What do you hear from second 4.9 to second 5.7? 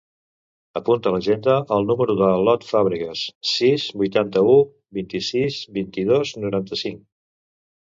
vint-i-sis,